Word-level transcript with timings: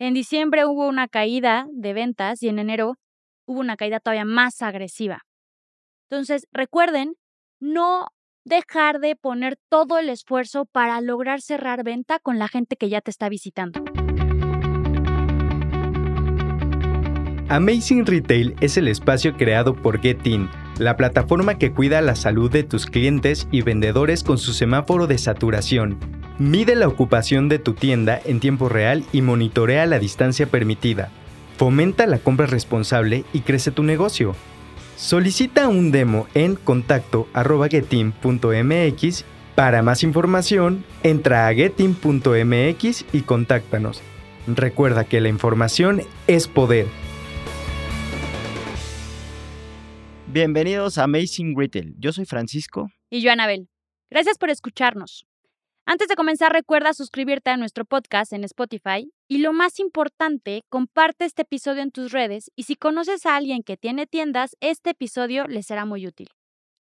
En 0.00 0.14
diciembre 0.14 0.64
hubo 0.64 0.86
una 0.86 1.08
caída 1.08 1.66
de 1.72 1.92
ventas 1.92 2.40
y 2.44 2.48
en 2.48 2.60
enero 2.60 2.94
hubo 3.46 3.58
una 3.58 3.76
caída 3.76 3.98
todavía 3.98 4.24
más 4.24 4.62
agresiva. 4.62 5.26
Entonces, 6.08 6.46
recuerden, 6.52 7.16
no 7.58 8.06
dejar 8.44 9.00
de 9.00 9.16
poner 9.16 9.58
todo 9.68 9.98
el 9.98 10.08
esfuerzo 10.08 10.66
para 10.66 11.00
lograr 11.00 11.40
cerrar 11.40 11.82
venta 11.82 12.20
con 12.20 12.38
la 12.38 12.46
gente 12.46 12.76
que 12.76 12.88
ya 12.88 13.00
te 13.00 13.10
está 13.10 13.28
visitando. 13.28 13.82
Amazing 17.48 18.06
Retail 18.06 18.54
es 18.60 18.76
el 18.76 18.86
espacio 18.86 19.36
creado 19.36 19.74
por 19.74 20.00
Getin, 20.00 20.48
la 20.78 20.96
plataforma 20.96 21.58
que 21.58 21.72
cuida 21.72 22.00
la 22.02 22.14
salud 22.14 22.52
de 22.52 22.62
tus 22.62 22.86
clientes 22.86 23.48
y 23.50 23.62
vendedores 23.62 24.22
con 24.22 24.38
su 24.38 24.52
semáforo 24.52 25.08
de 25.08 25.18
saturación. 25.18 25.98
Mide 26.38 26.76
la 26.76 26.86
ocupación 26.86 27.48
de 27.48 27.58
tu 27.58 27.74
tienda 27.74 28.20
en 28.24 28.38
tiempo 28.38 28.68
real 28.68 29.04
y 29.12 29.22
monitorea 29.22 29.86
la 29.86 29.98
distancia 29.98 30.46
permitida. 30.46 31.10
Fomenta 31.56 32.06
la 32.06 32.20
compra 32.20 32.46
responsable 32.46 33.24
y 33.32 33.40
crece 33.40 33.72
tu 33.72 33.82
negocio. 33.82 34.36
Solicita 34.96 35.66
un 35.66 35.90
demo 35.90 36.28
en 36.34 36.54
contacto.getim.mx. 36.54 39.24
Para 39.56 39.82
más 39.82 40.04
información, 40.04 40.84
entra 41.02 41.48
a 41.48 41.54
getim.mx 41.54 43.04
y 43.12 43.22
contáctanos. 43.22 44.00
Recuerda 44.46 45.02
que 45.02 45.20
la 45.20 45.28
información 45.28 46.02
es 46.28 46.46
poder. 46.46 46.86
Bienvenidos 50.28 50.98
a 50.98 51.04
Amazing 51.04 51.58
Retail. 51.58 51.96
Yo 51.98 52.12
soy 52.12 52.26
Francisco. 52.26 52.92
Y 53.10 53.22
yo, 53.22 53.32
Anabel. 53.32 53.68
Gracias 54.08 54.38
por 54.38 54.50
escucharnos. 54.50 55.26
Antes 55.90 56.08
de 56.08 56.16
comenzar, 56.16 56.52
recuerda 56.52 56.92
suscribirte 56.92 57.48
a 57.48 57.56
nuestro 57.56 57.86
podcast 57.86 58.34
en 58.34 58.44
Spotify 58.44 59.10
y 59.26 59.38
lo 59.38 59.54
más 59.54 59.80
importante, 59.80 60.62
comparte 60.68 61.24
este 61.24 61.40
episodio 61.40 61.80
en 61.80 61.92
tus 61.92 62.12
redes 62.12 62.50
y 62.54 62.64
si 62.64 62.76
conoces 62.76 63.24
a 63.24 63.36
alguien 63.36 63.62
que 63.62 63.78
tiene 63.78 64.06
tiendas, 64.06 64.54
este 64.60 64.90
episodio 64.90 65.46
le 65.46 65.62
será 65.62 65.86
muy 65.86 66.06
útil. 66.06 66.28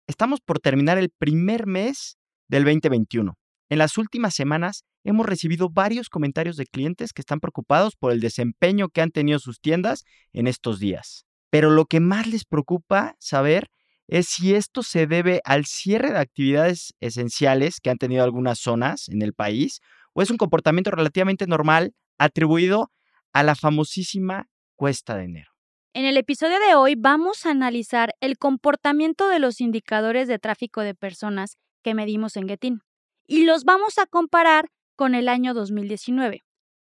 Estamos 0.09 0.41
por 0.41 0.59
terminar 0.59 0.99
el 0.99 1.11
primer 1.11 1.69
mes 1.69 2.19
del 2.49 2.65
2021. 2.65 3.35
En 3.69 3.79
las 3.79 3.99
últimas 3.99 4.35
semanas 4.35 4.83
hemos 5.05 5.27
recibido 5.27 5.71
varios 5.71 6.09
comentarios 6.09 6.57
de 6.57 6.67
clientes 6.67 7.13
que 7.13 7.23
están 7.23 7.39
preocupados 7.39 7.95
por 7.95 8.11
el 8.11 8.19
desempeño 8.19 8.89
que 8.89 9.01
han 9.01 9.13
tenido 9.13 9.39
sus 9.39 9.61
tiendas 9.61 10.03
en 10.33 10.49
estos 10.49 10.81
días. 10.81 11.25
Pero 11.51 11.71
lo 11.71 11.85
que 11.85 12.01
más 12.01 12.27
les 12.27 12.45
preocupa 12.45 13.15
saber 13.21 13.71
es 14.09 14.27
si 14.29 14.55
esto 14.55 14.83
se 14.83 15.07
debe 15.07 15.41
al 15.45 15.67
cierre 15.67 16.11
de 16.11 16.19
actividades 16.19 16.95
esenciales 17.01 17.79
que 17.81 17.91
han 17.91 17.99
tenido 17.99 18.25
algunas 18.25 18.59
zonas 18.59 19.09
en 19.09 19.23
el 19.23 19.35
país 19.35 19.81
o 20.15 20.23
es 20.23 20.31
un 20.31 20.39
comportamiento 20.39 20.91
relativamente 20.91 21.47
normal 21.47 21.95
atribuido 22.19 22.91
a 23.33 23.43
la 23.43 23.55
famosísima 23.55 24.49
cuesta 24.77 25.17
de 25.17 25.25
enero. 25.25 25.51
En 25.95 26.05
el 26.05 26.17
episodio 26.17 26.59
de 26.59 26.75
hoy 26.75 26.95
vamos 26.97 27.45
a 27.45 27.51
analizar 27.51 28.15
el 28.21 28.39
comportamiento 28.39 29.29
de 29.29 29.39
los 29.39 29.61
indicadores 29.61 30.27
de 30.27 30.39
tráfico 30.39 30.81
de 30.81 30.95
personas 30.95 31.57
que 31.83 31.95
medimos 31.95 32.37
en 32.37 32.49
Getin 32.49 32.81
y 33.27 33.45
los 33.45 33.65
vamos 33.65 33.99
a 33.99 34.07
comparar 34.07 34.71
con 34.97 35.15
el 35.15 35.29
año 35.29 35.55
2019, 35.55 36.43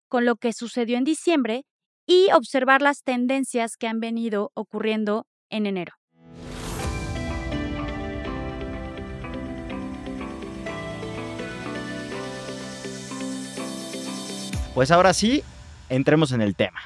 con 0.08 0.26
lo 0.26 0.36
que 0.36 0.54
sucedió 0.54 0.98
en 0.98 1.04
diciembre 1.04 1.66
y 2.08 2.32
observar 2.34 2.82
las 2.82 3.04
tendencias 3.04 3.78
que 3.78 3.88
han 3.88 4.00
venido 4.00 4.52
ocurriendo 4.56 5.28
en 5.50 5.68
enero. 5.68 5.94
Pues 14.74 14.90
ahora 14.90 15.14
sí, 15.14 15.44
entremos 15.90 16.32
en 16.32 16.40
el 16.42 16.56
tema. 16.56 16.80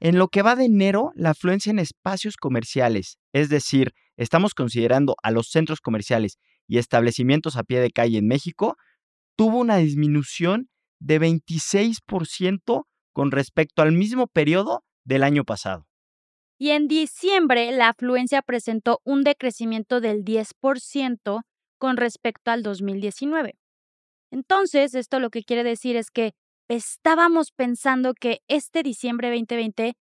En 0.00 0.18
lo 0.18 0.28
que 0.28 0.40
va 0.40 0.56
de 0.56 0.64
enero, 0.64 1.12
la 1.14 1.30
afluencia 1.30 1.68
en 1.68 1.78
espacios 1.78 2.38
comerciales, 2.38 3.18
es 3.34 3.50
decir, 3.50 3.92
estamos 4.16 4.54
considerando 4.54 5.14
a 5.22 5.30
los 5.30 5.48
centros 5.48 5.82
comerciales 5.82 6.38
y 6.66 6.78
establecimientos 6.78 7.56
a 7.56 7.64
pie 7.64 7.80
de 7.80 7.90
calle 7.90 8.16
en 8.16 8.26
México, 8.26 8.76
tuvo 9.36 9.58
una 9.58 9.76
disminución 9.76 10.70
de 10.98 11.20
26% 11.20 12.84
con 13.12 13.30
respecto 13.30 13.82
al 13.82 13.92
mismo 13.92 14.26
periodo 14.26 14.82
del 15.04 15.22
año 15.22 15.44
pasado. 15.44 15.86
Y 16.58 16.70
en 16.70 16.88
diciembre 16.88 17.72
la 17.72 17.90
afluencia 17.90 18.40
presentó 18.40 19.00
un 19.04 19.22
decrecimiento 19.22 20.00
del 20.00 20.24
10% 20.24 21.42
con 21.76 21.98
respecto 21.98 22.50
al 22.50 22.62
2019. 22.62 23.58
Entonces, 24.30 24.94
esto 24.94 25.20
lo 25.20 25.28
que 25.28 25.42
quiere 25.42 25.62
decir 25.62 25.96
es 25.96 26.10
que 26.10 26.32
estábamos 26.68 27.52
pensando 27.52 28.14
que 28.14 28.40
este 28.48 28.82
diciembre 28.82 29.28
2020 29.30 29.94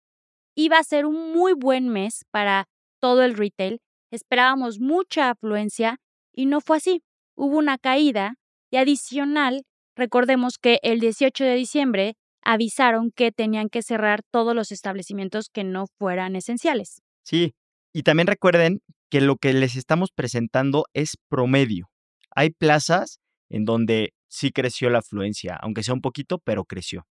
iba 0.57 0.79
a 0.79 0.85
ser 0.85 1.07
un 1.07 1.33
muy 1.33 1.53
buen 1.53 1.89
mes 1.89 2.25
para 2.31 2.67
todo 3.01 3.23
el 3.23 3.37
retail. 3.37 3.81
Esperábamos 4.11 4.79
mucha 4.81 5.31
afluencia 5.31 5.99
y 6.33 6.47
no 6.47 6.61
fue 6.61 6.79
así. 6.79 7.03
Hubo 7.37 7.59
una 7.59 7.79
caída 7.79 8.35
y 8.71 8.77
adicional, 8.77 9.65
recordemos 9.97 10.59
que 10.59 10.79
el 10.83 11.01
18 11.01 11.45
de 11.45 11.55
diciembre 11.55 12.17
avisaron 12.43 13.11
que 13.11 13.33
tenían 13.33 13.69
que 13.69 13.83
cerrar 13.83 14.21
todos 14.31 14.55
los 14.55 14.71
establecimientos 14.71 15.49
que 15.49 15.65
no 15.65 15.87
fueran 15.99 16.37
esenciales. 16.37 17.03
Sí, 17.25 17.55
y 17.93 18.03
también 18.03 18.27
recuerden 18.27 18.81
que 19.11 19.21
lo 19.21 19.37
que 19.37 19.53
les 19.53 19.77
estamos 19.77 20.11
presentando 20.13 20.85
es 20.93 21.17
promedio. 21.29 21.89
Hay 22.35 22.51
plazas 22.51 23.21
en 23.49 23.65
donde 23.65 24.13
sí 24.35 24.51
creció 24.51 24.91
la 24.91 24.99
afluencia, 24.99 25.57
aunque 25.61 25.83
sea 25.83 25.95
un 25.95 26.01
poquito, 26.01 26.39
pero 26.39 26.65
creció. 26.65 27.07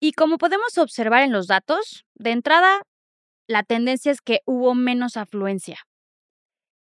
Y 0.00 0.12
como 0.12 0.38
podemos 0.38 0.78
observar 0.78 1.22
en 1.22 1.32
los 1.32 1.46
datos, 1.46 2.04
de 2.14 2.30
entrada, 2.30 2.82
la 3.46 3.62
tendencia 3.62 4.10
es 4.10 4.20
que 4.20 4.40
hubo 4.46 4.74
menos 4.74 5.16
afluencia. 5.16 5.78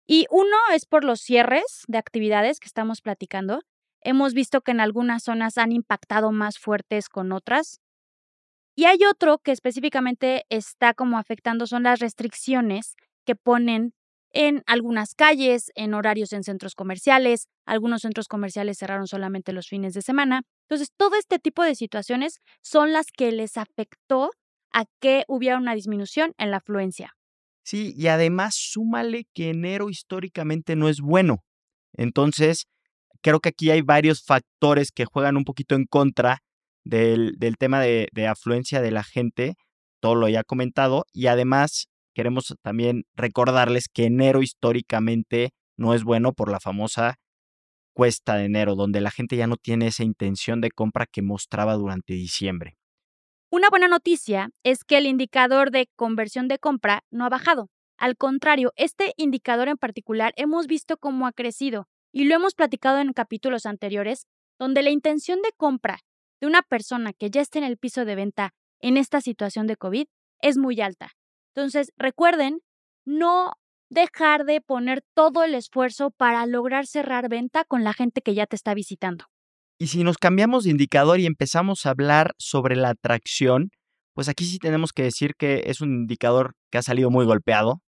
Y 0.07 0.25
uno 0.29 0.55
es 0.73 0.85
por 0.85 1.03
los 1.03 1.19
cierres 1.19 1.83
de 1.87 1.97
actividades 1.97 2.59
que 2.59 2.67
estamos 2.67 3.01
platicando, 3.01 3.61
Hemos 4.01 4.33
visto 4.33 4.61
que 4.61 4.71
en 4.71 4.79
algunas 4.79 5.23
zonas 5.23 5.57
han 5.57 5.71
impactado 5.71 6.31
más 6.31 6.59
fuertes 6.59 7.09
con 7.09 7.31
otras. 7.31 7.81
Y 8.75 8.85
hay 8.85 8.99
otro 9.03 9.39
que 9.39 9.51
específicamente 9.51 10.45
está 10.49 10.93
como 10.93 11.17
afectando, 11.17 11.65
son 11.65 11.83
las 11.83 11.99
restricciones 11.99 12.95
que 13.25 13.35
ponen 13.35 13.93
en 14.39 14.61
algunas 14.67 15.15
calles, 15.15 15.71
en 15.73 15.95
horarios 15.95 16.31
en 16.31 16.43
centros 16.43 16.75
comerciales. 16.75 17.47
Algunos 17.65 18.03
centros 18.03 18.27
comerciales 18.27 18.77
cerraron 18.77 19.07
solamente 19.07 19.51
los 19.51 19.67
fines 19.67 19.95
de 19.95 20.03
semana. 20.03 20.43
Entonces, 20.69 20.91
todo 20.95 21.15
este 21.15 21.39
tipo 21.39 21.63
de 21.63 21.73
situaciones 21.73 22.37
son 22.61 22.93
las 22.93 23.07
que 23.07 23.31
les 23.31 23.57
afectó 23.57 24.29
a 24.71 24.85
que 25.01 25.23
hubiera 25.27 25.57
una 25.57 25.73
disminución 25.73 26.35
en 26.37 26.51
la 26.51 26.57
afluencia. 26.57 27.15
Sí, 27.63 27.95
y 27.97 28.09
además 28.09 28.53
súmale 28.53 29.25
que 29.33 29.49
enero 29.49 29.89
históricamente 29.89 30.75
no 30.75 30.87
es 30.87 31.01
bueno. 31.01 31.43
Entonces, 31.93 32.67
creo 33.21 33.39
que 33.39 33.49
aquí 33.49 33.71
hay 33.71 33.81
varios 33.81 34.23
factores 34.23 34.91
que 34.91 35.05
juegan 35.05 35.35
un 35.35 35.45
poquito 35.45 35.73
en 35.73 35.85
contra 35.85 36.43
del, 36.83 37.35
tema 37.57 37.81
de, 37.81 38.07
de, 38.13 38.27
afluencia 38.27 38.81
de 38.81 38.91
la 38.91 39.03
gente, 39.03 39.55
todo 39.99 40.13
lo 40.13 40.29
ya 40.29 40.43
comentado, 40.43 41.05
y 41.11 41.25
además 41.25 41.87
queremos 42.17 42.55
también 42.63 43.03
recordarles 43.15 43.89
que 43.93 44.05
enero 44.05 44.41
históricamente 44.41 45.51
no 45.77 45.93
es 45.93 46.03
bueno 46.03 46.33
por 46.33 46.49
la 46.51 46.59
famosa 46.59 47.17
cuesta 47.93 48.37
de 48.37 48.45
enero, 48.45 48.73
donde 48.73 49.01
la 49.01 49.11
gente 49.11 49.37
ya 49.37 49.45
no 49.45 49.55
tiene 49.55 49.85
esa 49.85 50.03
intención 50.03 50.59
de 50.59 50.71
compra 50.71 51.05
que 51.05 51.21
mostraba 51.21 51.75
durante 51.75 52.15
diciembre. 52.15 52.75
Una 53.51 53.69
buena 53.69 53.87
noticia 53.87 54.49
es 54.63 54.83
que 54.83 54.97
el 54.97 55.05
indicador 55.05 55.69
de 55.69 55.89
conversión 55.95 56.47
de 56.47 56.57
compra 56.57 57.03
no 57.11 57.23
ha 57.23 57.29
bajado. 57.29 57.69
Al 57.99 58.17
contrario, 58.17 58.73
este 58.77 59.13
indicador 59.15 59.67
en 59.67 59.77
particular 59.77 60.33
hemos 60.37 60.65
visto 60.65 60.97
cómo 60.97 61.27
ha 61.27 61.33
crecido 61.33 61.87
y 62.11 62.23
lo 62.25 62.33
hemos 62.33 62.55
platicado 62.55 62.97
en 62.97 63.13
capítulos 63.13 63.67
anteriores, 63.67 64.25
donde 64.57 64.81
la 64.81 64.89
intención 64.89 65.43
de 65.43 65.51
compra 65.55 65.99
de 66.41 66.47
una 66.47 66.63
persona 66.63 67.13
que 67.13 67.29
ya 67.29 67.41
esté 67.41 67.59
en 67.59 67.65
el 67.65 67.77
piso 67.77 68.05
de 68.05 68.15
venta 68.15 68.55
en 68.81 68.97
esta 68.97 69.21
situación 69.21 69.67
de 69.67 69.75
COVID 69.75 70.07
es 70.41 70.57
muy 70.57 70.81
alta. 70.81 71.16
Entonces, 71.57 71.91
recuerden, 71.97 72.59
no 73.03 73.53
dejar 73.89 74.45
de 74.45 74.61
poner 74.61 75.01
todo 75.15 75.43
el 75.43 75.55
esfuerzo 75.55 76.11
para 76.11 76.45
lograr 76.45 76.85
cerrar 76.85 77.29
venta 77.29 77.63
con 77.63 77.83
la 77.83 77.93
gente 77.93 78.21
que 78.21 78.35
ya 78.35 78.45
te 78.45 78.55
está 78.55 78.75
visitando. 78.75 79.25
Y 79.79 79.87
si 79.87 80.03
nos 80.03 80.19
cambiamos 80.19 80.65
de 80.65 80.69
indicador 80.69 81.19
y 81.19 81.25
empezamos 81.25 81.87
a 81.87 81.89
hablar 81.89 82.35
sobre 82.37 82.75
la 82.75 82.89
atracción, 82.89 83.71
pues 84.13 84.29
aquí 84.29 84.45
sí 84.45 84.59
tenemos 84.59 84.93
que 84.93 85.01
decir 85.01 85.33
que 85.35 85.63
es 85.65 85.81
un 85.81 85.95
indicador 85.95 86.53
que 86.69 86.77
ha 86.77 86.83
salido 86.83 87.09
muy 87.09 87.25
golpeado 87.25 87.81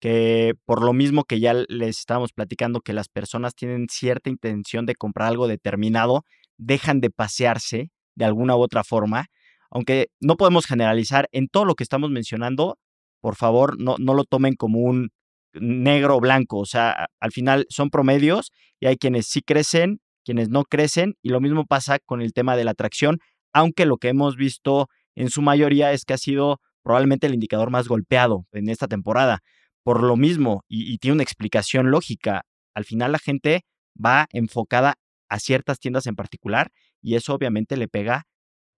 que 0.00 0.54
por 0.64 0.84
lo 0.84 0.92
mismo 0.92 1.24
que 1.24 1.40
ya 1.40 1.54
les 1.54 1.98
estábamos 1.98 2.32
platicando 2.32 2.82
que 2.82 2.92
las 2.92 3.08
personas 3.08 3.56
tienen 3.56 3.88
cierta 3.90 4.30
intención 4.30 4.86
de 4.86 4.94
comprar 4.94 5.26
algo 5.26 5.48
determinado, 5.48 6.24
dejan 6.56 7.00
de 7.00 7.10
pasearse 7.10 7.90
de 8.14 8.24
alguna 8.24 8.54
u 8.54 8.60
otra 8.60 8.84
forma, 8.84 9.26
aunque 9.72 10.06
no 10.20 10.36
podemos 10.36 10.66
generalizar 10.66 11.28
en 11.32 11.48
todo 11.48 11.64
lo 11.64 11.74
que 11.74 11.82
estamos 11.82 12.10
mencionando, 12.10 12.78
por 13.20 13.36
favor, 13.36 13.80
no, 13.80 13.96
no 13.98 14.14
lo 14.14 14.24
tomen 14.24 14.54
como 14.54 14.80
un 14.80 15.10
negro 15.52 16.16
o 16.16 16.20
blanco, 16.20 16.58
o 16.58 16.66
sea, 16.66 17.06
al 17.20 17.32
final 17.32 17.66
son 17.68 17.90
promedios 17.90 18.52
y 18.80 18.86
hay 18.86 18.96
quienes 18.96 19.26
sí 19.26 19.42
crecen, 19.42 20.00
quienes 20.24 20.50
no 20.50 20.64
crecen, 20.64 21.14
y 21.22 21.30
lo 21.30 21.40
mismo 21.40 21.64
pasa 21.64 21.98
con 21.98 22.20
el 22.20 22.32
tema 22.32 22.56
de 22.56 22.64
la 22.64 22.72
atracción, 22.72 23.18
aunque 23.52 23.86
lo 23.86 23.96
que 23.96 24.08
hemos 24.08 24.36
visto 24.36 24.88
en 25.14 25.30
su 25.30 25.42
mayoría 25.42 25.92
es 25.92 26.04
que 26.04 26.14
ha 26.14 26.18
sido 26.18 26.60
probablemente 26.82 27.26
el 27.26 27.34
indicador 27.34 27.70
más 27.70 27.88
golpeado 27.88 28.46
en 28.52 28.68
esta 28.68 28.86
temporada. 28.86 29.40
Por 29.82 30.02
lo 30.02 30.16
mismo, 30.16 30.64
y, 30.68 30.92
y 30.92 30.98
tiene 30.98 31.14
una 31.14 31.22
explicación 31.22 31.90
lógica, 31.90 32.42
al 32.74 32.84
final 32.84 33.12
la 33.12 33.18
gente 33.18 33.62
va 34.02 34.26
enfocada 34.32 34.94
a 35.28 35.40
ciertas 35.40 35.78
tiendas 35.78 36.06
en 36.06 36.14
particular 36.14 36.70
y 37.02 37.16
eso 37.16 37.34
obviamente 37.34 37.76
le 37.76 37.88
pega 37.88 38.24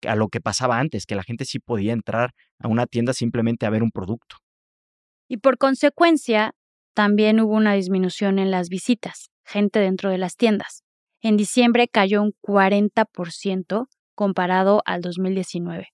a 0.07 0.17
lo 0.17 0.29
que 0.29 0.41
pasaba 0.41 0.79
antes, 0.79 1.07
que 1.07 1.15
la 1.15 1.23
gente 1.23 1.45
sí 1.45 1.59
podía 1.59 1.93
entrar 1.93 2.33
a 2.59 2.69
una 2.69 2.87
tienda 2.87 3.13
simplemente 3.13 3.67
a 3.67 3.71
ver 3.71 3.83
un 3.83 3.91
producto. 3.91 4.37
Y 5.29 5.39
por 5.39 5.59
consecuencia, 5.59 6.55
también 6.95 7.41
hubo 7.41 7.55
una 7.55 7.75
disminución 7.75 8.39
en 8.39 8.51
las 8.51 8.69
visitas, 8.69 9.31
gente 9.45 9.79
dentro 9.79 10.11
de 10.11 10.19
las 10.19 10.37
tiendas. 10.37 10.83
En 11.23 11.37
diciembre 11.37 11.89
cayó 11.89 12.23
un 12.23 12.33
40% 12.43 13.87
comparado 14.15 14.83
al 14.85 15.01
2019. 15.03 15.89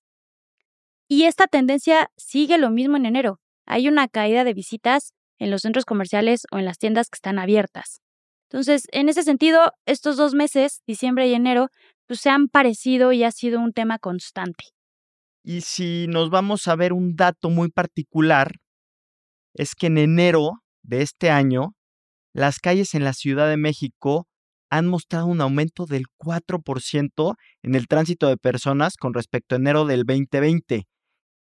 Y 1.08 1.24
esta 1.24 1.46
tendencia 1.46 2.10
sigue 2.16 2.58
lo 2.58 2.70
mismo 2.70 2.96
en 2.96 3.06
enero. 3.06 3.40
Hay 3.66 3.88
una 3.88 4.08
caída 4.08 4.44
de 4.44 4.54
visitas 4.54 5.12
en 5.38 5.50
los 5.50 5.62
centros 5.62 5.84
comerciales 5.84 6.46
o 6.50 6.58
en 6.58 6.64
las 6.64 6.78
tiendas 6.78 7.08
que 7.08 7.16
están 7.16 7.38
abiertas. 7.38 8.00
Entonces, 8.48 8.86
en 8.92 9.08
ese 9.08 9.22
sentido, 9.22 9.72
estos 9.86 10.16
dos 10.16 10.34
meses, 10.34 10.82
diciembre 10.86 11.28
y 11.28 11.34
enero, 11.34 11.68
pues 12.06 12.20
se 12.20 12.30
han 12.30 12.48
parecido 12.48 13.12
y 13.12 13.24
ha 13.24 13.30
sido 13.30 13.60
un 13.60 13.72
tema 13.72 13.98
constante. 13.98 14.64
Y 15.44 15.60
si 15.60 16.06
nos 16.08 16.30
vamos 16.30 16.66
a 16.68 16.76
ver 16.76 16.92
un 16.92 17.14
dato 17.14 17.50
muy 17.50 17.68
particular, 17.68 18.52
es 19.54 19.74
que 19.74 19.86
en 19.86 19.98
enero 19.98 20.62
de 20.82 21.02
este 21.02 21.30
año, 21.30 21.74
las 22.32 22.58
calles 22.58 22.94
en 22.94 23.04
la 23.04 23.12
Ciudad 23.12 23.48
de 23.48 23.56
México 23.56 24.26
han 24.70 24.86
mostrado 24.86 25.26
un 25.26 25.40
aumento 25.40 25.86
del 25.86 26.04
4% 26.18 27.34
en 27.62 27.74
el 27.74 27.86
tránsito 27.86 28.28
de 28.28 28.36
personas 28.36 28.96
con 28.96 29.14
respecto 29.14 29.54
a 29.54 29.58
enero 29.58 29.84
del 29.84 30.04
2020. 30.04 30.84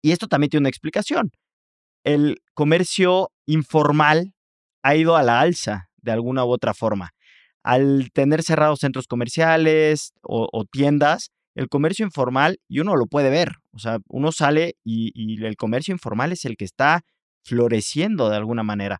Y 0.01 0.11
esto 0.11 0.27
también 0.27 0.49
tiene 0.49 0.63
una 0.63 0.69
explicación. 0.69 1.31
El 2.03 2.39
comercio 2.53 3.31
informal 3.45 4.33
ha 4.83 4.95
ido 4.95 5.15
a 5.15 5.23
la 5.23 5.39
alza 5.39 5.87
de 5.97 6.11
alguna 6.11 6.43
u 6.43 6.49
otra 6.51 6.73
forma. 6.73 7.11
Al 7.63 8.09
tener 8.13 8.43
cerrados 8.43 8.79
centros 8.79 9.07
comerciales 9.07 10.13
o, 10.21 10.65
tiendas, 10.71 11.31
el 11.55 11.69
comercio 11.69 12.05
informal, 12.05 12.59
y 12.67 12.79
uno 12.79 12.95
lo 12.95 13.05
puede 13.05 13.29
ver, 13.29 13.53
o 13.71 13.79
sea, 13.79 13.99
uno 14.07 14.31
sale 14.31 14.75
y, 14.83 15.11
y 15.13 15.45
el 15.45 15.55
comercio 15.55 15.93
informal 15.93 16.31
es 16.31 16.45
el 16.45 16.57
que 16.57 16.65
está 16.65 17.01
floreciendo 17.43 18.29
de 18.29 18.37
alguna 18.37 18.63
manera. 18.63 18.99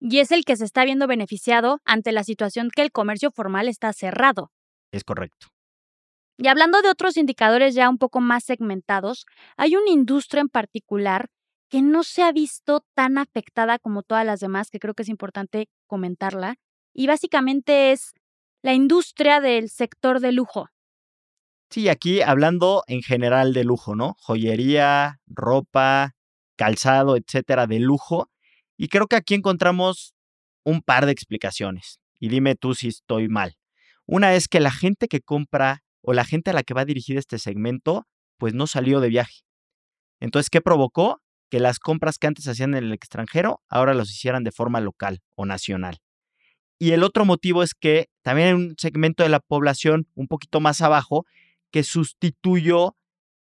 Y 0.00 0.18
es 0.18 0.32
el 0.32 0.44
que 0.44 0.56
se 0.56 0.64
está 0.64 0.84
viendo 0.84 1.06
beneficiado 1.06 1.80
ante 1.84 2.12
la 2.12 2.24
situación 2.24 2.70
que 2.74 2.82
el 2.82 2.92
comercio 2.92 3.30
formal 3.30 3.68
está 3.68 3.92
cerrado. 3.92 4.52
Es 4.92 5.02
correcto. 5.02 5.48
Y 6.36 6.48
hablando 6.48 6.82
de 6.82 6.90
otros 6.90 7.16
indicadores 7.16 7.74
ya 7.74 7.88
un 7.88 7.98
poco 7.98 8.20
más 8.20 8.44
segmentados, 8.44 9.24
hay 9.56 9.76
una 9.76 9.90
industria 9.90 10.40
en 10.40 10.48
particular 10.48 11.28
que 11.68 11.80
no 11.80 12.02
se 12.02 12.22
ha 12.22 12.32
visto 12.32 12.84
tan 12.94 13.18
afectada 13.18 13.78
como 13.78 14.02
todas 14.02 14.26
las 14.26 14.40
demás, 14.40 14.70
que 14.70 14.78
creo 14.78 14.94
que 14.94 15.04
es 15.04 15.08
importante 15.08 15.68
comentarla, 15.86 16.56
y 16.94 17.06
básicamente 17.06 17.92
es 17.92 18.14
la 18.62 18.72
industria 18.72 19.40
del 19.40 19.68
sector 19.68 20.20
de 20.20 20.32
lujo. 20.32 20.68
Sí, 21.70 21.88
aquí 21.88 22.22
hablando 22.22 22.84
en 22.86 23.02
general 23.02 23.52
de 23.52 23.64
lujo, 23.64 23.96
¿no? 23.96 24.16
Joyería, 24.20 25.20
ropa, 25.26 26.12
calzado, 26.56 27.16
etcétera, 27.16 27.66
de 27.66 27.80
lujo. 27.80 28.30
Y 28.76 28.88
creo 28.88 29.06
que 29.06 29.16
aquí 29.16 29.34
encontramos 29.34 30.14
un 30.64 30.82
par 30.82 31.06
de 31.06 31.12
explicaciones. 31.12 31.98
Y 32.18 32.28
dime 32.28 32.54
tú 32.54 32.74
si 32.74 32.88
estoy 32.88 33.28
mal. 33.28 33.56
Una 34.06 34.34
es 34.34 34.48
que 34.48 34.60
la 34.60 34.70
gente 34.70 35.08
que 35.08 35.20
compra 35.20 35.82
o 36.00 36.12
la 36.12 36.24
gente 36.24 36.50
a 36.50 36.54
la 36.54 36.62
que 36.62 36.74
va 36.74 36.84
dirigida 36.84 37.18
este 37.18 37.38
segmento, 37.38 38.06
pues 38.38 38.54
no 38.54 38.66
salió 38.66 39.00
de 39.00 39.08
viaje. 39.08 39.40
Entonces, 40.20 40.50
¿qué 40.50 40.60
provocó? 40.60 41.20
Que 41.50 41.60
las 41.60 41.78
compras 41.78 42.18
que 42.18 42.26
antes 42.26 42.46
hacían 42.46 42.74
en 42.74 42.84
el 42.84 42.92
extranjero, 42.92 43.62
ahora 43.68 43.94
los 43.94 44.10
hicieran 44.10 44.44
de 44.44 44.52
forma 44.52 44.80
local 44.80 45.20
o 45.34 45.46
nacional. 45.46 45.98
Y 46.84 46.92
el 46.92 47.02
otro 47.02 47.24
motivo 47.24 47.62
es 47.62 47.72
que 47.72 48.10
también 48.20 48.48
hay 48.48 48.52
un 48.52 48.74
segmento 48.76 49.22
de 49.22 49.30
la 49.30 49.40
población 49.40 50.06
un 50.14 50.28
poquito 50.28 50.60
más 50.60 50.82
abajo 50.82 51.24
que 51.70 51.82
sustituyó 51.82 52.94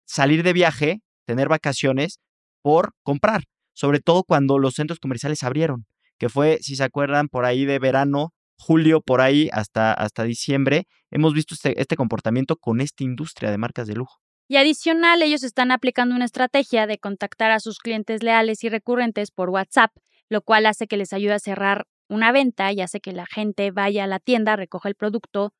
salir 0.05 0.41
de 0.41 0.53
viaje, 0.53 1.01
tener 1.25 1.49
vacaciones, 1.49 2.21
por 2.61 2.93
comprar, 3.03 3.43
sobre 3.73 3.99
todo 3.99 4.23
cuando 4.23 4.57
los 4.57 4.75
centros 4.75 5.01
comerciales 5.01 5.43
abrieron, 5.43 5.85
que 6.17 6.29
fue, 6.29 6.59
si 6.61 6.77
se 6.77 6.85
acuerdan, 6.85 7.27
por 7.27 7.43
ahí 7.43 7.65
de 7.65 7.77
verano, 7.77 8.33
julio, 8.57 9.01
por 9.01 9.19
ahí 9.19 9.49
hasta, 9.51 9.91
hasta 9.91 10.23
diciembre, 10.23 10.87
hemos 11.11 11.33
visto 11.33 11.55
este, 11.55 11.81
este 11.81 11.97
comportamiento 11.97 12.55
con 12.55 12.79
esta 12.79 13.03
industria 13.03 13.51
de 13.51 13.57
marcas 13.57 13.85
de 13.85 13.95
lujo. 13.95 14.21
Y 14.47 14.55
adicional, 14.55 15.21
ellos 15.21 15.43
están 15.43 15.71
aplicando 15.71 16.15
una 16.15 16.23
estrategia 16.23 16.87
de 16.87 16.99
contactar 16.99 17.51
a 17.51 17.59
sus 17.59 17.79
clientes 17.79 18.23
leales 18.23 18.63
y 18.63 18.69
recurrentes 18.69 19.31
por 19.31 19.49
WhatsApp, 19.49 19.91
lo 20.29 20.41
cual 20.41 20.67
hace 20.67 20.87
que 20.87 20.95
les 20.95 21.11
ayude 21.11 21.33
a 21.33 21.39
cerrar 21.39 21.85
una 22.07 22.31
venta 22.31 22.71
y 22.71 22.81
hace 22.81 22.99
que 22.99 23.11
la 23.11 23.25
gente 23.25 23.71
vaya 23.71 24.03
a 24.03 24.07
la 24.07 24.19
tienda, 24.19 24.55
recoja 24.55 24.89
el 24.89 24.95
producto 24.95 25.53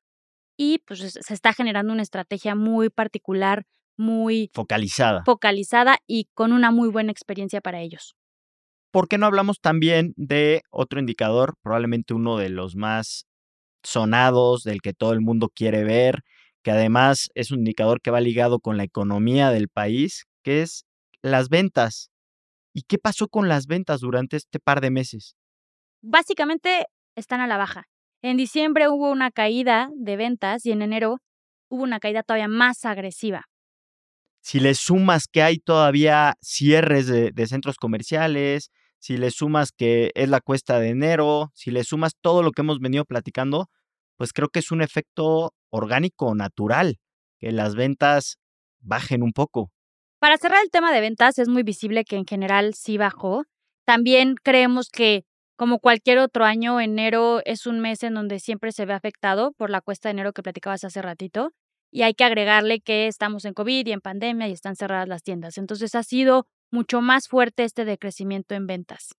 y 0.56 0.78
pues 0.86 1.00
se 1.20 1.34
está 1.34 1.52
generando 1.52 1.92
una 1.92 2.02
estrategia 2.02 2.54
muy 2.54 2.88
particular, 2.88 3.66
muy 3.96 4.50
focalizada. 4.54 5.22
Focalizada 5.24 5.98
y 6.06 6.28
con 6.34 6.52
una 6.52 6.70
muy 6.70 6.88
buena 6.88 7.12
experiencia 7.12 7.60
para 7.60 7.80
ellos. 7.80 8.14
¿Por 8.90 9.08
qué 9.08 9.18
no 9.18 9.26
hablamos 9.26 9.60
también 9.60 10.14
de 10.16 10.62
otro 10.70 11.00
indicador, 11.00 11.54
probablemente 11.62 12.14
uno 12.14 12.38
de 12.38 12.48
los 12.48 12.76
más 12.76 13.26
sonados, 13.82 14.62
del 14.62 14.80
que 14.80 14.94
todo 14.94 15.12
el 15.12 15.20
mundo 15.20 15.50
quiere 15.54 15.84
ver, 15.84 16.22
que 16.62 16.70
además 16.70 17.28
es 17.34 17.50
un 17.50 17.58
indicador 17.58 18.00
que 18.00 18.10
va 18.10 18.20
ligado 18.20 18.58
con 18.58 18.76
la 18.76 18.84
economía 18.84 19.50
del 19.50 19.68
país, 19.68 20.24
que 20.42 20.62
es 20.62 20.84
las 21.22 21.48
ventas. 21.48 22.10
¿Y 22.72 22.82
qué 22.82 22.98
pasó 22.98 23.28
con 23.28 23.48
las 23.48 23.66
ventas 23.66 24.00
durante 24.00 24.36
este 24.36 24.58
par 24.58 24.80
de 24.80 24.90
meses? 24.90 25.36
Básicamente 26.08 26.86
están 27.16 27.40
a 27.40 27.48
la 27.48 27.56
baja. 27.56 27.88
En 28.22 28.36
diciembre 28.36 28.88
hubo 28.88 29.10
una 29.10 29.32
caída 29.32 29.90
de 29.96 30.16
ventas 30.16 30.64
y 30.64 30.70
en 30.70 30.82
enero 30.82 31.18
hubo 31.68 31.82
una 31.82 31.98
caída 31.98 32.22
todavía 32.22 32.46
más 32.46 32.84
agresiva. 32.84 33.46
Si 34.40 34.60
le 34.60 34.76
sumas 34.76 35.26
que 35.26 35.42
hay 35.42 35.58
todavía 35.58 36.36
cierres 36.40 37.08
de, 37.08 37.46
centros 37.48 37.76
comerciales, 37.76 38.70
si 39.00 39.16
le 39.16 39.32
sumas 39.32 39.72
que 39.72 40.12
es 40.14 40.28
la 40.28 40.40
cuesta 40.40 40.78
de 40.78 40.90
enero, 40.90 41.50
si 41.54 41.72
le 41.72 41.82
sumas 41.82 42.12
todo 42.20 42.44
lo 42.44 42.52
que 42.52 42.62
hemos 42.62 42.78
venido 42.78 43.04
platicando, 43.04 43.68
pues 44.16 44.32
creo 44.32 44.48
que 44.48 44.60
es 44.60 44.70
un 44.70 44.82
efecto 44.82 45.54
orgánico 45.70 46.36
natural, 46.36 47.00
que 47.40 47.50
las 47.50 47.74
ventas 47.74 48.38
bajen 48.78 49.24
un 49.24 49.32
poco. 49.32 49.72
Para 50.20 50.38
cerrar 50.38 50.62
el 50.62 50.70
tema 50.70 50.92
de 50.92 51.00
ventas, 51.00 51.40
es 51.40 51.48
muy 51.48 51.64
visible 51.64 52.04
que 52.04 52.14
en 52.14 52.26
general 52.26 52.74
sí 52.74 52.96
bajó. 52.96 53.42
También 53.84 54.36
creemos 54.40 54.88
que 54.88 55.24
como 55.56 55.78
cualquier 55.78 56.18
otro 56.18 56.44
año, 56.44 56.80
enero 56.80 57.40
es 57.44 57.66
un 57.66 57.80
mes 57.80 58.02
en 58.02 58.14
donde 58.14 58.40
siempre 58.40 58.72
se 58.72 58.84
ve 58.84 58.92
afectado 58.92 59.52
por 59.52 59.70
la 59.70 59.80
cuesta 59.80 60.08
de 60.08 60.12
enero 60.12 60.32
que 60.32 60.42
platicabas 60.42 60.84
hace 60.84 61.02
ratito. 61.02 61.52
Y 61.90 62.02
hay 62.02 62.14
que 62.14 62.24
agregarle 62.24 62.80
que 62.80 63.06
estamos 63.06 63.44
en 63.44 63.54
COVID 63.54 63.86
y 63.86 63.92
en 63.92 64.00
pandemia 64.00 64.48
y 64.48 64.52
están 64.52 64.76
cerradas 64.76 65.08
las 65.08 65.22
tiendas. 65.22 65.56
Entonces 65.56 65.94
ha 65.94 66.02
sido 66.02 66.46
mucho 66.70 67.00
más 67.00 67.28
fuerte 67.28 67.64
este 67.64 67.84
decrecimiento 67.84 68.54
en 68.54 68.66
ventas. 68.66 69.14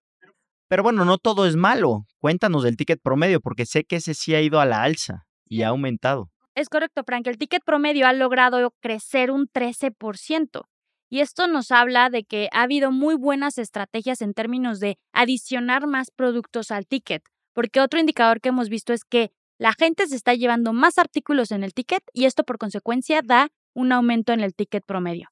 Pero 0.67 0.83
bueno, 0.83 1.05
no 1.05 1.17
todo 1.17 1.47
es 1.47 1.55
malo. 1.55 2.05
Cuéntanos 2.19 2.63
del 2.63 2.77
ticket 2.77 3.01
promedio, 3.01 3.39
porque 3.39 3.65
sé 3.65 3.83
que 3.85 3.95
ese 3.95 4.13
sí 4.13 4.35
ha 4.35 4.41
ido 4.41 4.59
a 4.59 4.65
la 4.65 4.83
alza 4.83 5.25
y 5.45 5.63
ha 5.63 5.69
aumentado. 5.69 6.29
Es 6.55 6.69
correcto, 6.69 7.03
Frank. 7.05 7.25
El 7.27 7.37
ticket 7.37 7.63
promedio 7.63 8.05
ha 8.05 8.13
logrado 8.13 8.73
crecer 8.81 9.31
un 9.31 9.47
13%. 9.47 10.63
Y 11.09 11.21
esto 11.21 11.47
nos 11.47 11.71
habla 11.71 12.09
de 12.09 12.25
que 12.25 12.49
ha 12.51 12.63
habido 12.63 12.91
muy 12.91 13.15
buenas 13.15 13.57
estrategias 13.57 14.21
en 14.21 14.33
términos 14.33 14.81
de 14.81 14.97
adicionar 15.13 15.87
más 15.87 16.11
productos 16.11 16.69
al 16.69 16.85
ticket, 16.85 17.23
porque 17.53 17.79
otro 17.79 17.99
indicador 17.99 18.41
que 18.41 18.49
hemos 18.49 18.67
visto 18.67 18.91
es 18.91 19.05
que 19.05 19.31
la 19.57 19.73
gente 19.73 20.05
se 20.07 20.17
está 20.17 20.33
llevando 20.33 20.73
más 20.73 20.97
artículos 20.97 21.51
en 21.51 21.63
el 21.63 21.73
ticket 21.73 22.03
y 22.11 22.25
esto 22.25 22.43
por 22.43 22.57
consecuencia 22.57 23.21
da 23.23 23.47
un 23.73 23.93
aumento 23.93 24.33
en 24.33 24.41
el 24.41 24.53
ticket 24.53 24.83
promedio. 24.85 25.29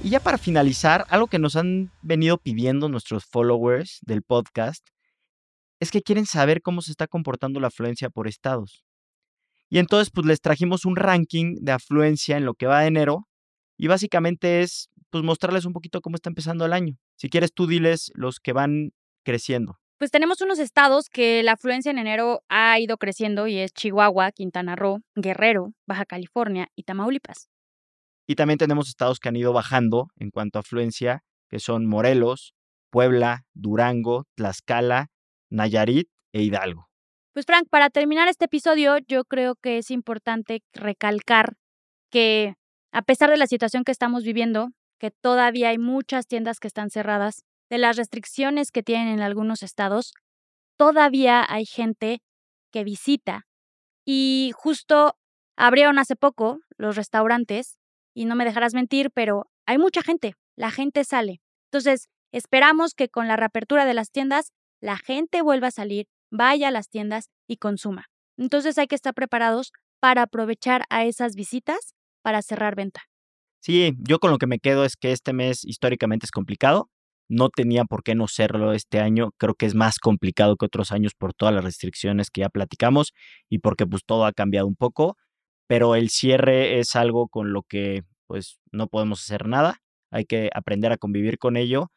Y 0.00 0.10
ya 0.10 0.20
para 0.20 0.38
finalizar, 0.38 1.06
algo 1.10 1.26
que 1.26 1.40
nos 1.40 1.56
han 1.56 1.90
venido 2.02 2.38
pidiendo 2.38 2.88
nuestros 2.88 3.24
followers 3.24 3.98
del 4.02 4.22
podcast 4.22 4.86
es 5.80 5.90
que 5.90 6.02
quieren 6.02 6.26
saber 6.26 6.62
cómo 6.62 6.82
se 6.82 6.90
está 6.90 7.06
comportando 7.06 7.60
la 7.60 7.68
afluencia 7.68 8.10
por 8.10 8.28
estados. 8.28 8.84
Y 9.70 9.78
entonces, 9.78 10.10
pues 10.10 10.26
les 10.26 10.40
trajimos 10.40 10.84
un 10.84 10.96
ranking 10.96 11.56
de 11.60 11.72
afluencia 11.72 12.36
en 12.36 12.44
lo 12.44 12.54
que 12.54 12.66
va 12.66 12.80
de 12.80 12.88
enero 12.88 13.28
y 13.76 13.86
básicamente 13.86 14.62
es, 14.62 14.88
pues 15.10 15.22
mostrarles 15.22 15.64
un 15.66 15.72
poquito 15.72 16.00
cómo 16.00 16.16
está 16.16 16.30
empezando 16.30 16.64
el 16.64 16.72
año. 16.72 16.96
Si 17.16 17.28
quieres, 17.28 17.52
tú 17.52 17.66
diles 17.66 18.10
los 18.14 18.40
que 18.40 18.52
van 18.52 18.90
creciendo. 19.24 19.78
Pues 19.98 20.10
tenemos 20.10 20.40
unos 20.40 20.58
estados 20.58 21.08
que 21.10 21.42
la 21.42 21.52
afluencia 21.52 21.90
en 21.90 21.98
enero 21.98 22.42
ha 22.48 22.78
ido 22.78 22.98
creciendo 22.98 23.46
y 23.46 23.58
es 23.58 23.72
Chihuahua, 23.72 24.32
Quintana 24.32 24.76
Roo, 24.76 25.00
Guerrero, 25.16 25.74
Baja 25.86 26.06
California 26.06 26.68
y 26.76 26.84
Tamaulipas. 26.84 27.48
Y 28.26 28.36
también 28.36 28.58
tenemos 28.58 28.88
estados 28.88 29.18
que 29.18 29.28
han 29.28 29.36
ido 29.36 29.52
bajando 29.52 30.08
en 30.16 30.30
cuanto 30.30 30.58
a 30.58 30.60
afluencia, 30.60 31.24
que 31.48 31.58
son 31.58 31.86
Morelos, 31.86 32.54
Puebla, 32.90 33.44
Durango, 33.54 34.26
Tlaxcala 34.36 35.08
Nayarit 35.50 36.08
e 36.32 36.42
Hidalgo. 36.42 36.88
Pues 37.32 37.46
Frank, 37.46 37.68
para 37.70 37.90
terminar 37.90 38.28
este 38.28 38.46
episodio, 38.46 38.98
yo 39.06 39.24
creo 39.24 39.54
que 39.54 39.78
es 39.78 39.90
importante 39.90 40.62
recalcar 40.72 41.56
que 42.10 42.54
a 42.92 43.02
pesar 43.02 43.30
de 43.30 43.36
la 43.36 43.46
situación 43.46 43.84
que 43.84 43.92
estamos 43.92 44.24
viviendo, 44.24 44.70
que 44.98 45.10
todavía 45.10 45.68
hay 45.68 45.78
muchas 45.78 46.26
tiendas 46.26 46.58
que 46.58 46.68
están 46.68 46.90
cerradas, 46.90 47.44
de 47.70 47.78
las 47.78 47.96
restricciones 47.96 48.72
que 48.72 48.82
tienen 48.82 49.08
en 49.08 49.20
algunos 49.20 49.62
estados, 49.62 50.14
todavía 50.76 51.44
hay 51.48 51.66
gente 51.66 52.22
que 52.72 52.82
visita. 52.82 53.46
Y 54.04 54.52
justo 54.54 55.16
abrieron 55.56 55.98
hace 55.98 56.16
poco 56.16 56.60
los 56.76 56.96
restaurantes, 56.96 57.78
y 58.14 58.24
no 58.24 58.34
me 58.34 58.44
dejarás 58.44 58.74
mentir, 58.74 59.10
pero 59.12 59.48
hay 59.66 59.78
mucha 59.78 60.02
gente, 60.02 60.34
la 60.56 60.70
gente 60.70 61.04
sale. 61.04 61.40
Entonces, 61.70 62.08
esperamos 62.32 62.94
que 62.94 63.08
con 63.08 63.28
la 63.28 63.36
reapertura 63.36 63.84
de 63.84 63.94
las 63.94 64.10
tiendas, 64.10 64.52
la 64.80 64.96
gente 64.96 65.42
vuelva 65.42 65.68
a 65.68 65.72
salir, 65.72 66.06
vaya 66.30 66.68
a 66.68 66.70
las 66.70 66.88
tiendas 66.88 67.30
y 67.46 67.56
consuma. 67.56 68.06
Entonces 68.36 68.78
hay 68.78 68.86
que 68.86 68.94
estar 68.94 69.14
preparados 69.14 69.72
para 70.00 70.22
aprovechar 70.22 70.84
a 70.90 71.04
esas 71.04 71.34
visitas 71.34 71.94
para 72.22 72.42
cerrar 72.42 72.76
venta. 72.76 73.02
Sí, 73.60 73.92
yo 73.98 74.18
con 74.20 74.30
lo 74.30 74.38
que 74.38 74.46
me 74.46 74.60
quedo 74.60 74.84
es 74.84 74.96
que 74.96 75.12
este 75.12 75.32
mes 75.32 75.64
históricamente 75.64 76.26
es 76.26 76.30
complicado. 76.30 76.88
No 77.28 77.50
tenía 77.50 77.84
por 77.84 78.02
qué 78.02 78.14
no 78.14 78.28
serlo 78.28 78.72
este 78.72 79.00
año. 79.00 79.32
Creo 79.36 79.54
que 79.54 79.66
es 79.66 79.74
más 79.74 79.98
complicado 79.98 80.56
que 80.56 80.66
otros 80.66 80.92
años 80.92 81.12
por 81.14 81.34
todas 81.34 81.54
las 81.54 81.64
restricciones 81.64 82.30
que 82.30 82.42
ya 82.42 82.48
platicamos 82.48 83.12
y 83.48 83.58
porque 83.58 83.86
pues 83.86 84.04
todo 84.06 84.24
ha 84.24 84.32
cambiado 84.32 84.66
un 84.66 84.76
poco. 84.76 85.16
Pero 85.66 85.94
el 85.94 86.08
cierre 86.08 86.78
es 86.78 86.96
algo 86.96 87.28
con 87.28 87.52
lo 87.52 87.62
que 87.62 88.04
pues 88.26 88.58
no 88.72 88.86
podemos 88.86 89.22
hacer 89.22 89.46
nada. 89.46 89.78
Hay 90.10 90.24
que 90.24 90.50
aprender 90.54 90.92
a 90.92 90.96
convivir 90.96 91.38
con 91.38 91.56
ello. 91.56 91.90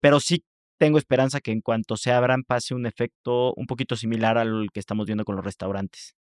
Pero 0.00 0.20
sí 0.20 0.44
tengo 0.80 0.96
esperanza 0.96 1.40
que 1.40 1.52
en 1.52 1.60
cuanto 1.60 1.98
se 1.98 2.10
abran 2.10 2.42
pase 2.42 2.74
un 2.74 2.86
efecto 2.86 3.52
un 3.54 3.66
poquito 3.66 3.96
similar 3.96 4.38
al 4.38 4.68
que 4.72 4.80
estamos 4.80 5.04
viendo 5.04 5.26
con 5.26 5.36
los 5.36 5.44
restaurantes. 5.44 6.16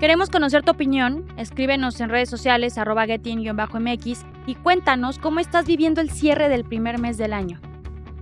Queremos 0.00 0.30
conocer 0.30 0.62
tu 0.62 0.70
opinión. 0.70 1.26
Escríbenos 1.36 2.00
en 2.00 2.08
redes 2.08 2.30
sociales 2.30 2.78
arroba 2.78 3.04
getin-mx 3.04 4.24
y 4.46 4.54
cuéntanos 4.54 5.18
cómo 5.18 5.38
estás 5.38 5.66
viviendo 5.66 6.00
el 6.00 6.08
cierre 6.08 6.48
del 6.48 6.64
primer 6.64 6.98
mes 6.98 7.18
del 7.18 7.34
año. 7.34 7.60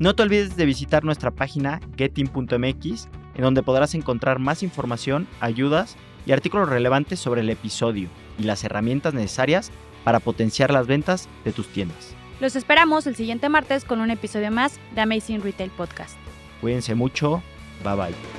No 0.00 0.16
te 0.16 0.24
olvides 0.24 0.56
de 0.56 0.66
visitar 0.66 1.04
nuestra 1.04 1.30
página 1.30 1.80
getin.mx 1.96 3.08
en 3.36 3.42
donde 3.42 3.62
podrás 3.62 3.94
encontrar 3.94 4.40
más 4.40 4.64
información, 4.64 5.28
ayudas 5.38 5.96
y 6.26 6.32
artículos 6.32 6.68
relevantes 6.68 7.20
sobre 7.20 7.42
el 7.42 7.50
episodio 7.50 8.08
y 8.36 8.42
las 8.42 8.64
herramientas 8.64 9.14
necesarias 9.14 9.70
para 10.02 10.18
potenciar 10.18 10.72
las 10.72 10.88
ventas 10.88 11.28
de 11.44 11.52
tus 11.52 11.68
tiendas. 11.68 12.17
Los 12.40 12.54
esperamos 12.56 13.06
el 13.06 13.16
siguiente 13.16 13.48
martes 13.48 13.84
con 13.84 14.00
un 14.00 14.10
episodio 14.10 14.50
más 14.50 14.78
de 14.94 15.00
Amazing 15.00 15.42
Retail 15.42 15.70
Podcast. 15.70 16.16
Cuídense 16.60 16.94
mucho. 16.94 17.42
Bye 17.84 17.94
bye. 17.96 18.37